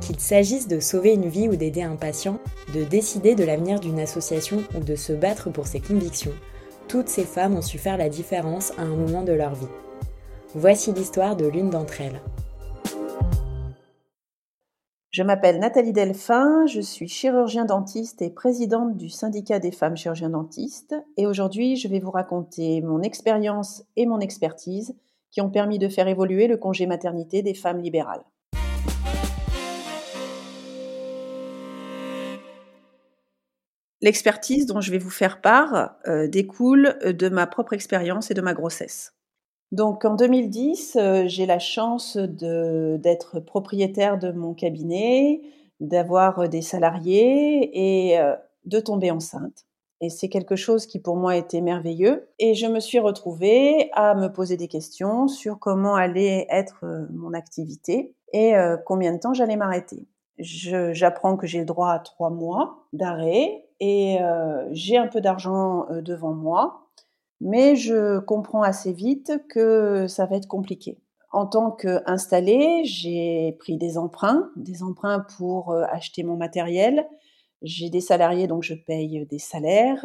Qu'il 0.00 0.20
s'agisse 0.20 0.68
de 0.68 0.80
sauver 0.80 1.12
une 1.14 1.28
vie 1.28 1.48
ou 1.48 1.56
d'aider 1.56 1.82
un 1.82 1.96
patient, 1.96 2.38
de 2.74 2.84
décider 2.84 3.34
de 3.34 3.44
l'avenir 3.44 3.80
d'une 3.80 4.00
association 4.00 4.62
ou 4.76 4.80
de 4.80 4.94
se 4.94 5.12
battre 5.12 5.50
pour 5.50 5.66
ses 5.66 5.80
convictions, 5.80 6.32
toutes 6.88 7.08
ces 7.08 7.24
femmes 7.24 7.56
ont 7.56 7.62
su 7.62 7.78
faire 7.78 7.98
la 7.98 8.08
différence 8.08 8.72
à 8.78 8.82
un 8.82 8.96
moment 8.96 9.22
de 9.22 9.32
leur 9.32 9.54
vie. 9.54 9.66
Voici 10.54 10.92
l'histoire 10.92 11.36
de 11.36 11.46
l'une 11.46 11.70
d'entre 11.70 12.00
elles. 12.00 12.20
Je 15.10 15.22
m'appelle 15.22 15.58
Nathalie 15.58 15.92
Delphin, 15.92 16.66
je 16.66 16.80
suis 16.80 17.08
chirurgien 17.08 17.64
dentiste 17.64 18.22
et 18.22 18.30
présidente 18.30 18.96
du 18.96 19.08
syndicat 19.08 19.58
des 19.58 19.72
femmes 19.72 19.96
chirurgiens 19.96 20.30
dentistes 20.30 20.94
et 21.16 21.26
aujourd'hui 21.26 21.76
je 21.76 21.88
vais 21.88 21.98
vous 21.98 22.10
raconter 22.10 22.82
mon 22.82 23.02
expérience 23.02 23.82
et 23.96 24.06
mon 24.06 24.20
expertise 24.20 24.94
qui 25.30 25.40
ont 25.40 25.50
permis 25.50 25.78
de 25.78 25.88
faire 25.88 26.08
évoluer 26.08 26.46
le 26.46 26.56
congé 26.56 26.86
maternité 26.86 27.42
des 27.42 27.54
femmes 27.54 27.80
libérales. 27.80 28.24
L'expertise 34.00 34.66
dont 34.66 34.80
je 34.80 34.92
vais 34.92 34.98
vous 34.98 35.10
faire 35.10 35.40
part 35.40 35.96
euh, 36.06 36.28
découle 36.28 36.96
de 37.04 37.28
ma 37.28 37.46
propre 37.46 37.72
expérience 37.72 38.30
et 38.30 38.34
de 38.34 38.40
ma 38.40 38.54
grossesse. 38.54 39.14
Donc 39.72 40.04
en 40.04 40.14
2010, 40.14 40.96
euh, 40.96 41.24
j'ai 41.26 41.46
la 41.46 41.58
chance 41.58 42.16
d'être 42.16 43.40
propriétaire 43.40 44.18
de 44.18 44.30
mon 44.30 44.54
cabinet, 44.54 45.42
d'avoir 45.80 46.48
des 46.48 46.62
salariés 46.62 48.06
et 48.08 48.20
euh, 48.20 48.34
de 48.64 48.78
tomber 48.78 49.10
enceinte. 49.10 49.66
Et 50.00 50.10
c'est 50.10 50.28
quelque 50.28 50.54
chose 50.54 50.86
qui 50.86 51.00
pour 51.00 51.16
moi 51.16 51.36
était 51.36 51.60
merveilleux. 51.60 52.28
Et 52.38 52.54
je 52.54 52.66
me 52.66 52.78
suis 52.78 53.00
retrouvée 53.00 53.90
à 53.94 54.14
me 54.14 54.28
poser 54.28 54.56
des 54.56 54.68
questions 54.68 55.26
sur 55.26 55.58
comment 55.58 55.96
allait 55.96 56.46
être 56.50 56.84
mon 57.10 57.34
activité 57.34 58.14
et 58.32 58.52
combien 58.86 59.12
de 59.12 59.18
temps 59.18 59.34
j'allais 59.34 59.56
m'arrêter. 59.56 60.06
J'apprends 60.38 61.36
que 61.36 61.48
j'ai 61.48 61.58
le 61.58 61.64
droit 61.64 61.90
à 61.90 61.98
trois 61.98 62.30
mois 62.30 62.86
d'arrêt 62.92 63.67
et 63.80 64.20
euh, 64.20 64.66
j'ai 64.72 64.96
un 64.96 65.06
peu 65.06 65.20
d'argent 65.20 65.88
euh, 65.90 66.02
devant 66.02 66.32
moi, 66.32 66.88
mais 67.40 67.76
je 67.76 68.18
comprends 68.18 68.62
assez 68.62 68.92
vite 68.92 69.32
que 69.48 70.06
ça 70.08 70.26
va 70.26 70.36
être 70.36 70.48
compliqué. 70.48 70.98
En 71.30 71.46
tant 71.46 71.70
qu'installée, 71.70 72.84
j'ai 72.84 73.56
pris 73.60 73.76
des 73.76 73.98
emprunts, 73.98 74.50
des 74.56 74.82
emprunts 74.82 75.24
pour 75.36 75.70
euh, 75.70 75.84
acheter 75.90 76.22
mon 76.24 76.36
matériel. 76.36 77.06
J'ai 77.62 77.90
des 77.90 78.00
salariés, 78.00 78.46
donc 78.46 78.62
je 78.62 78.74
paye 78.74 79.26
des 79.26 79.38
salaires. 79.38 80.04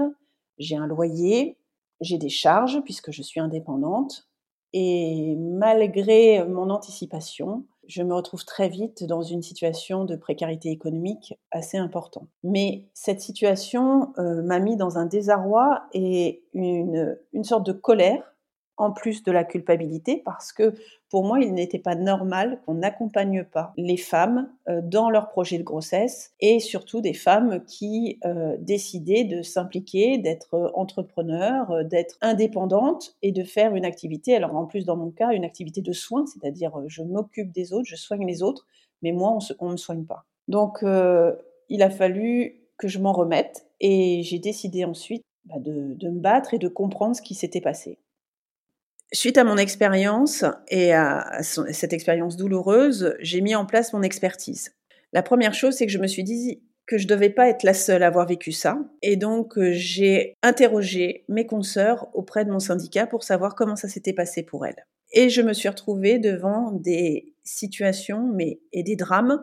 J'ai 0.59 0.75
un 0.75 0.85
loyer, 0.85 1.58
j'ai 2.02 2.17
des 2.17 2.30
charges 2.30 2.81
puisque 2.83 3.11
je 3.11 3.23
suis 3.23 3.39
indépendante. 3.39 4.27
Et 4.73 5.35
malgré 5.37 6.45
mon 6.45 6.69
anticipation, 6.69 7.65
je 7.88 8.03
me 8.03 8.14
retrouve 8.14 8.45
très 8.45 8.70
vite 8.70 9.03
dans 9.03 9.22
une 9.22 9.42
situation 9.42 10.06
de 10.06 10.16
précarité 10.16 10.70
économique 10.70 11.38
assez 11.52 11.78
importante. 11.78 12.28
Mais 12.44 12.86
cette 12.94 13.22
situation 13.22 14.14
euh, 14.17 14.42
m'a 14.42 14.59
mis 14.59 14.78
dans 14.78 14.98
un 14.98 15.06
désarroi 15.06 15.84
et 15.94 16.44
une, 16.54 17.17
une 17.34 17.44
sorte 17.44 17.66
de 17.66 17.73
colère 17.73 18.33
en 18.78 18.92
plus 18.92 19.23
de 19.23 19.32
la 19.32 19.44
culpabilité, 19.44 20.22
parce 20.26 20.52
que 20.52 20.73
pour 21.10 21.23
moi, 21.23 21.39
il 21.39 21.54
n'était 21.54 21.80
pas 21.80 21.95
normal 21.95 22.60
qu'on 22.66 22.76
n'accompagne 22.76 23.44
pas 23.44 23.72
les 23.78 23.98
femmes 23.98 24.50
euh, 24.67 24.82
dans 24.84 25.10
leur 25.10 25.30
projet 25.30 25.60
de 25.60 25.64
grossesse, 25.64 26.34
et 26.39 26.60
surtout 26.60 27.02
des 27.02 27.14
femmes 27.14 27.64
qui 27.66 28.20
euh, 28.26 28.58
décidaient 28.60 29.23
de 29.23 29.44
s'impliquer, 29.44 30.17
d'être 30.17 30.72
entrepreneurs, 30.73 31.70
euh, 31.72 31.84
d'être 31.84 32.17
indépendantes 32.22 33.16
et 33.22 33.32
de 33.32 33.44
faire 33.44 33.76
une 33.76 33.86
activité, 33.86 34.36
alors 34.36 34.56
en 34.56 34.66
plus 34.66 34.86
dans 34.86 34.98
mon 34.98 35.11
cas, 35.11 35.32
une 35.34 35.45
activité 35.45 35.82
de 35.82 35.94
soins, 35.94 36.26
c'est-à-dire 36.26 36.73
je 36.88 37.04
m'occupe 37.04 37.52
des 37.52 37.73
autres, 37.73 37.88
je 37.88 37.95
soigne 37.95 38.26
les 38.26 38.42
autres, 38.42 38.66
mais 39.04 39.11
moi, 39.11 39.38
on 39.60 39.67
ne 39.67 39.72
me 39.73 39.78
soigne 39.78 40.05
pas. 40.05 40.26
Donc, 40.48 40.84
il 41.70 41.82
a 41.84 41.90
fallu 41.90 42.61
que 42.78 42.88
je 42.88 43.00
m'en 43.00 43.11
remette, 43.11 43.67
et 43.82 44.23
j'ai 44.23 44.40
décidé 44.40 44.86
ensuite 44.86 45.23
bah, 45.45 45.55
de 45.60 46.10
me 46.10 46.20
battre 46.20 46.54
et 46.54 46.58
de 46.58 46.70
comprendre 46.70 47.16
ce 47.16 47.22
qui 47.22 47.36
s'était 47.36 47.61
passé. 47.61 48.00
Suite 49.13 49.37
à 49.37 49.43
mon 49.43 49.57
expérience 49.57 50.43
et 50.69 50.91
à 50.91 51.41
cette 51.43 51.93
expérience 51.93 52.35
douloureuse, 52.35 53.15
j'ai 53.19 53.41
mis 53.41 53.53
en 53.53 53.65
place 53.65 53.93
mon 53.93 54.01
expertise. 54.01 54.71
La 55.11 55.21
première 55.21 55.53
chose, 55.53 55.75
c'est 55.75 55.85
que 55.85 55.91
je 55.91 55.99
me 55.99 56.07
suis 56.07 56.23
dit 56.23 56.63
que 56.87 56.97
je 56.97 57.07
devais 57.07 57.29
pas 57.29 57.47
être 57.47 57.61
la 57.61 57.75
seule 57.75 58.01
à 58.01 58.07
avoir 58.07 58.27
vécu 58.27 58.51
ça. 58.51 58.79
Et 59.03 59.15
donc, 59.15 59.57
euh, 59.57 59.71
j'ai 59.71 60.35
interrogé 60.41 61.23
mes 61.29 61.45
consoeurs 61.45 62.09
auprès 62.13 62.43
de 62.43 62.51
mon 62.51 62.59
syndicat 62.59 63.05
pour 63.05 63.23
savoir 63.23 63.55
comment 63.55 63.75
ça 63.75 63.87
s'était 63.87 64.13
passé 64.13 64.43
pour 64.43 64.65
elles. 64.65 64.85
Et 65.13 65.30
je 65.30 65.43
me 65.43 65.53
suis 65.53 65.69
retrouvée 65.69 66.17
devant 66.17 66.71
des 66.71 67.35
situations 67.43 68.35
et 68.39 68.83
des 68.83 68.95
drames, 68.95 69.41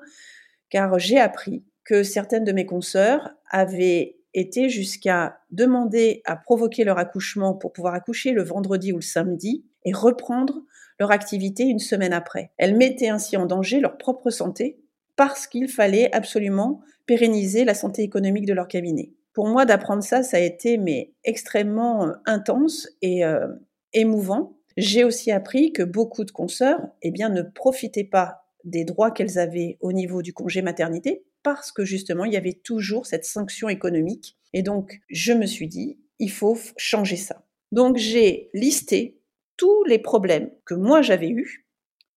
car 0.68 0.98
j'ai 0.98 1.18
appris 1.18 1.64
que 1.84 2.02
certaines 2.02 2.44
de 2.44 2.52
mes 2.52 2.66
consoeurs 2.66 3.30
avaient 3.48 4.19
était 4.34 4.68
jusqu'à 4.68 5.40
demander 5.50 6.22
à 6.24 6.36
provoquer 6.36 6.84
leur 6.84 6.98
accouchement 6.98 7.54
pour 7.54 7.72
pouvoir 7.72 7.94
accoucher 7.94 8.32
le 8.32 8.42
vendredi 8.42 8.92
ou 8.92 8.96
le 8.96 9.02
samedi 9.02 9.64
et 9.84 9.92
reprendre 9.92 10.62
leur 10.98 11.10
activité 11.10 11.64
une 11.64 11.78
semaine 11.78 12.12
après. 12.12 12.52
Elles 12.58 12.76
mettaient 12.76 13.08
ainsi 13.08 13.36
en 13.36 13.46
danger 13.46 13.80
leur 13.80 13.98
propre 13.98 14.30
santé 14.30 14.78
parce 15.16 15.46
qu'il 15.46 15.68
fallait 15.68 16.12
absolument 16.14 16.80
pérenniser 17.06 17.64
la 17.64 17.74
santé 17.74 18.02
économique 18.02 18.46
de 18.46 18.52
leur 18.52 18.68
cabinet. 18.68 19.12
Pour 19.32 19.48
moi, 19.48 19.64
d'apprendre 19.64 20.02
ça, 20.02 20.22
ça 20.22 20.36
a 20.36 20.40
été 20.40 20.80
extrêmement 21.24 22.06
euh, 22.06 22.12
intense 22.26 22.88
et 23.00 23.24
euh, 23.24 23.46
émouvant. 23.92 24.56
J'ai 24.76 25.04
aussi 25.04 25.30
appris 25.30 25.72
que 25.72 25.82
beaucoup 25.82 26.24
de 26.24 26.30
consoeurs, 26.30 26.80
eh 27.02 27.10
bien, 27.10 27.28
ne 27.28 27.42
profitaient 27.42 28.04
pas 28.04 28.44
des 28.64 28.84
droits 28.84 29.10
qu'elles 29.10 29.38
avaient 29.38 29.78
au 29.80 29.92
niveau 29.92 30.22
du 30.22 30.32
congé 30.32 30.62
maternité 30.62 31.24
parce 31.42 31.72
que 31.72 31.84
justement, 31.84 32.24
il 32.24 32.32
y 32.32 32.36
avait 32.36 32.60
toujours 32.64 33.06
cette 33.06 33.24
sanction 33.24 33.68
économique. 33.68 34.36
Et 34.52 34.62
donc, 34.62 35.00
je 35.08 35.32
me 35.32 35.46
suis 35.46 35.68
dit, 35.68 35.98
il 36.18 36.30
faut 36.30 36.58
changer 36.76 37.16
ça. 37.16 37.44
Donc, 37.72 37.96
j'ai 37.96 38.50
listé 38.52 39.20
tous 39.56 39.84
les 39.84 39.98
problèmes 39.98 40.50
que 40.64 40.74
moi 40.74 41.02
j'avais 41.02 41.28
eus 41.28 41.66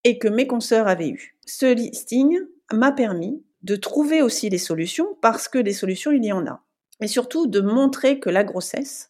et 0.04 0.18
que 0.18 0.28
mes 0.28 0.48
consoeurs 0.48 0.88
avaient 0.88 1.10
eus. 1.10 1.38
Ce 1.46 1.66
listing 1.66 2.40
m'a 2.72 2.92
permis 2.92 3.44
de 3.62 3.76
trouver 3.76 4.22
aussi 4.22 4.50
des 4.50 4.58
solutions 4.58 5.18
parce 5.22 5.48
que 5.48 5.60
des 5.60 5.74
solutions, 5.74 6.12
il 6.12 6.24
y 6.24 6.32
en 6.32 6.46
a. 6.48 6.64
Et 7.02 7.08
surtout 7.08 7.48
de 7.48 7.62
montrer 7.62 8.20
que 8.20 8.30
la 8.30 8.44
grossesse 8.44 9.10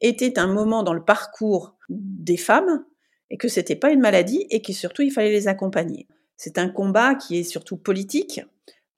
était 0.00 0.38
un 0.38 0.46
moment 0.46 0.82
dans 0.82 0.94
le 0.94 1.04
parcours 1.04 1.76
des 1.88 2.36
femmes 2.36 2.84
et 3.30 3.36
que 3.36 3.48
c'était 3.48 3.76
pas 3.76 3.90
une 3.90 4.00
maladie 4.00 4.46
et 4.50 4.60
que 4.60 4.72
surtout 4.72 5.02
il 5.02 5.10
fallait 5.10 5.30
les 5.30 5.48
accompagner. 5.48 6.06
C'est 6.36 6.58
un 6.58 6.68
combat 6.68 7.14
qui 7.14 7.38
est 7.38 7.44
surtout 7.44 7.76
politique 7.76 8.40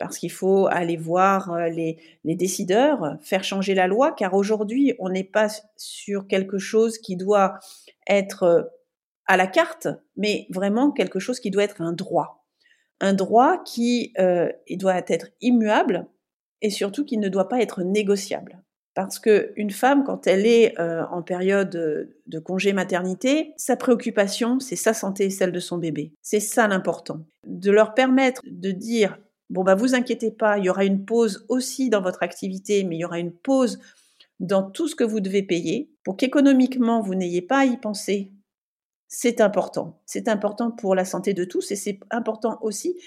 parce 0.04 0.18
qu'il 0.18 0.30
faut 0.30 0.66
aller 0.66 0.98
voir 0.98 1.50
euh, 1.50 1.70
les, 1.70 1.96
décideurs, 2.24 3.16
faire 3.22 3.42
changer 3.42 3.72
la 3.74 3.86
loi, 3.86 4.12
car 4.12 4.34
aujourd'hui, 4.34 4.92
on 4.98 5.08
n'est 5.08 5.24
pas 5.24 5.48
sur 5.78 6.26
quelque 6.26 6.58
chose 6.58 6.98
qui 6.98 7.16
doit 7.16 7.58
être 8.06 8.42
euh, 8.42 8.62
à 9.24 9.38
la 9.38 9.46
carte, 9.46 9.88
mais 10.18 10.46
vraiment 10.50 10.90
quelque 10.90 11.20
chose 11.20 11.40
qui 11.40 11.50
doit 11.50 11.62
être 11.64 11.80
un 11.80 11.94
droit. 11.94 12.44
Un 13.00 13.14
droit 13.14 13.62
qui 13.64 14.12
euh, 14.18 14.52
doit 14.72 15.02
être 15.08 15.28
immuable 15.40 16.06
et 16.60 16.68
surtout 16.68 17.06
qui 17.06 17.16
ne 17.16 17.30
doit 17.30 17.48
pas 17.48 17.62
être 17.62 17.82
négociable. 17.82 18.62
Parce 18.92 19.18
qu'une 19.18 19.70
femme, 19.70 20.04
quand 20.04 20.26
elle 20.26 20.46
est 20.46 20.78
en 20.78 21.22
période 21.22 21.70
de 21.70 22.38
congé 22.38 22.72
maternité, 22.72 23.52
sa 23.56 23.76
préoccupation, 23.76 24.60
c'est 24.60 24.76
sa 24.76 24.94
santé 24.94 25.24
et 25.24 25.30
celle 25.30 25.50
de 25.50 25.58
son 25.58 25.78
bébé. 25.78 26.12
C'est 26.22 26.38
ça 26.38 26.68
l'important. 26.68 27.26
De 27.44 27.72
leur 27.72 27.94
permettre 27.94 28.40
de 28.44 28.70
dire 28.70 29.18
Bon, 29.50 29.62
bah, 29.62 29.74
vous 29.74 29.94
inquiétez 29.94 30.30
pas, 30.30 30.58
il 30.58 30.64
y 30.64 30.70
aura 30.70 30.84
une 30.84 31.04
pause 31.04 31.44
aussi 31.48 31.90
dans 31.90 32.00
votre 32.00 32.22
activité, 32.22 32.84
mais 32.84 32.96
il 32.96 33.00
y 33.00 33.04
aura 33.04 33.18
une 33.18 33.32
pause 33.32 33.78
dans 34.40 34.62
tout 34.62 34.88
ce 34.88 34.94
que 34.94 35.04
vous 35.04 35.20
devez 35.20 35.42
payer 35.42 35.90
pour 36.02 36.16
qu'économiquement, 36.16 37.00
vous 37.00 37.14
n'ayez 37.14 37.42
pas 37.42 37.60
à 37.60 37.64
y 37.64 37.76
penser. 37.76 38.32
C'est 39.08 39.40
important. 39.40 40.00
C'est 40.06 40.28
important 40.28 40.70
pour 40.70 40.94
la 40.94 41.04
santé 41.04 41.34
de 41.34 41.44
tous 41.44 41.70
et 41.70 41.76
c'est 41.76 42.00
important 42.10 42.58
aussi 42.62 42.98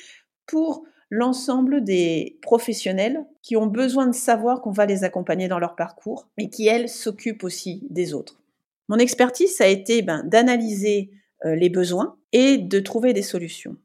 pour 0.45 0.83
l'ensemble 1.09 1.83
des 1.83 2.39
professionnels 2.41 3.25
qui 3.41 3.55
ont 3.55 3.67
besoin 3.67 4.07
de 4.07 4.15
savoir 4.15 4.61
qu'on 4.61 4.71
va 4.71 4.85
les 4.85 5.03
accompagner 5.03 5.47
dans 5.47 5.59
leur 5.59 5.75
parcours 5.75 6.27
et 6.37 6.49
qui, 6.49 6.67
elles, 6.67 6.89
s'occupent 6.89 7.43
aussi 7.43 7.85
des 7.89 8.13
autres. 8.13 8.41
Mon 8.89 8.97
expertise, 8.97 9.59
a 9.61 9.67
été 9.67 10.01
ben, 10.01 10.23
d'analyser 10.23 11.11
euh, 11.45 11.55
les 11.55 11.69
besoins 11.69 12.17
et 12.31 12.57
de 12.57 12.79
trouver 12.79 13.13
des 13.13 13.21
solutions. 13.21 13.75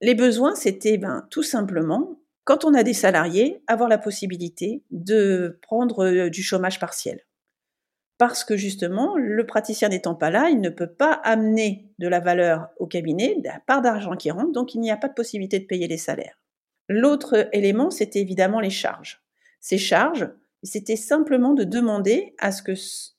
Les 0.00 0.14
besoins, 0.14 0.54
c'était 0.54 0.96
ben, 0.96 1.26
tout 1.30 1.42
simplement, 1.42 2.20
quand 2.44 2.64
on 2.64 2.74
a 2.74 2.82
des 2.82 2.94
salariés, 2.94 3.62
avoir 3.66 3.88
la 3.88 3.98
possibilité 3.98 4.82
de 4.90 5.58
prendre 5.62 6.04
euh, 6.04 6.30
du 6.30 6.42
chômage 6.42 6.78
partiel. 6.80 7.24
parce 8.16 8.42
que 8.42 8.56
justement, 8.56 9.16
le 9.16 9.46
praticien 9.46 9.88
n'étant 9.90 10.16
pas 10.16 10.30
là, 10.30 10.50
il 10.50 10.60
ne 10.60 10.70
peut 10.70 10.92
pas 10.92 11.12
amener 11.12 11.92
de 12.00 12.08
la 12.08 12.18
valeur 12.18 12.68
au 12.78 12.86
cabinet, 12.86 13.36
la 13.44 13.60
part 13.64 13.80
d'argent 13.80 14.16
qui 14.16 14.30
rentre, 14.32 14.50
donc 14.50 14.74
il 14.74 14.80
n'y 14.80 14.90
a 14.90 14.96
pas 14.96 15.08
de 15.08 15.14
possibilité 15.14 15.60
de 15.60 15.66
payer 15.66 15.86
les 15.86 15.98
salaires. 15.98 16.40
L'autre 16.88 17.48
élément, 17.52 17.90
c'était 17.90 18.20
évidemment 18.20 18.60
les 18.60 18.70
charges. 18.70 19.22
Ces 19.60 19.78
charges, 19.78 20.28
c'était 20.62 20.96
simplement 20.96 21.54
de 21.54 21.64
demander 21.64 22.34
à 22.38 22.50
ce 22.50 22.62
que 22.62 22.72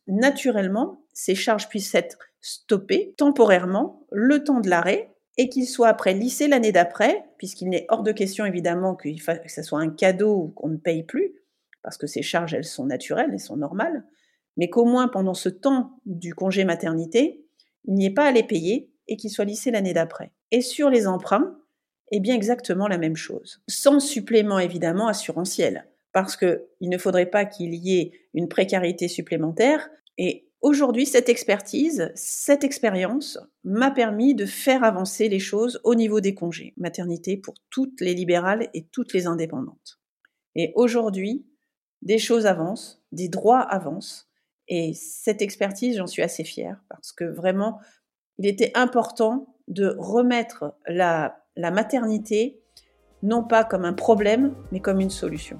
naturellement 0.07 1.05
ces 1.13 1.35
charges 1.35 1.69
puissent 1.69 1.95
être 1.95 2.17
stoppées 2.41 3.13
temporairement 3.17 4.05
le 4.11 4.43
temps 4.43 4.59
de 4.59 4.69
l'arrêt 4.69 5.13
et 5.39 5.47
qu'ils 5.47 5.67
soient 5.67 5.87
après 5.87 6.13
lissés 6.13 6.49
l'année 6.49 6.73
d'après, 6.73 7.23
puisqu'il 7.37 7.69
n'est 7.69 7.85
hors 7.87 8.03
de 8.03 8.11
question 8.11 8.45
évidemment 8.45 8.93
que 8.93 9.07
ce 9.47 9.63
soit 9.63 9.79
un 9.79 9.89
cadeau 9.89 10.35
ou 10.35 10.47
qu'on 10.49 10.67
ne 10.67 10.75
paye 10.75 11.03
plus, 11.03 11.33
parce 11.81 11.97
que 11.97 12.07
ces 12.07 12.21
charges, 12.21 12.53
elles 12.53 12.65
sont 12.65 12.85
naturelles, 12.85 13.29
elles 13.31 13.39
sont 13.39 13.55
normales, 13.55 14.03
mais 14.57 14.69
qu'au 14.69 14.83
moins 14.83 15.07
pendant 15.07 15.33
ce 15.33 15.47
temps 15.47 15.97
du 16.05 16.35
congé 16.35 16.65
maternité, 16.65 17.45
il 17.85 17.93
n'y 17.93 18.07
ait 18.07 18.13
pas 18.13 18.25
à 18.25 18.31
les 18.33 18.43
payer 18.43 18.91
et 19.07 19.15
qu'ils 19.15 19.29
soient 19.29 19.45
lissés 19.45 19.71
l'année 19.71 19.93
d'après. 19.93 20.33
Et 20.51 20.59
sur 20.59 20.89
les 20.89 21.07
emprunts, 21.07 21.57
eh 22.11 22.19
bien 22.19 22.35
exactement 22.35 22.89
la 22.89 22.97
même 22.97 23.15
chose, 23.15 23.63
sans 23.69 24.01
supplément 24.01 24.59
évidemment 24.59 25.07
assurantiel, 25.07 25.87
parce 26.11 26.35
qu'il 26.35 26.59
ne 26.81 26.97
faudrait 26.97 27.27
pas 27.27 27.45
qu'il 27.45 27.75
y 27.75 27.97
ait 27.97 28.11
une 28.33 28.49
précarité 28.49 29.07
supplémentaire. 29.07 29.89
Et 30.17 30.48
aujourd'hui, 30.61 31.05
cette 31.05 31.29
expertise, 31.29 32.11
cette 32.15 32.63
expérience 32.63 33.39
m'a 33.63 33.91
permis 33.91 34.35
de 34.35 34.45
faire 34.45 34.83
avancer 34.83 35.29
les 35.29 35.39
choses 35.39 35.79
au 35.83 35.95
niveau 35.95 36.21
des 36.21 36.33
congés 36.33 36.73
maternité 36.77 37.37
pour 37.37 37.55
toutes 37.69 38.01
les 38.01 38.13
libérales 38.13 38.69
et 38.73 38.85
toutes 38.85 39.13
les 39.13 39.27
indépendantes. 39.27 39.99
Et 40.55 40.71
aujourd'hui, 40.75 41.45
des 42.01 42.17
choses 42.17 42.45
avancent, 42.45 43.03
des 43.11 43.29
droits 43.29 43.61
avancent, 43.61 44.29
et 44.69 44.93
cette 44.93 45.41
expertise, 45.41 45.97
j'en 45.97 46.07
suis 46.07 46.21
assez 46.21 46.43
fière 46.43 46.83
parce 46.89 47.11
que 47.11 47.25
vraiment, 47.25 47.79
il 48.37 48.45
était 48.45 48.71
important 48.75 49.55
de 49.67 49.95
remettre 49.97 50.75
la, 50.87 51.35
maternité 51.57 52.61
non 53.21 53.43
pas 53.43 53.65
comme 53.65 53.83
un 53.83 53.93
problème, 53.93 54.55
mais 54.71 54.79
comme 54.79 55.01
une 55.01 55.09
solution. 55.09 55.59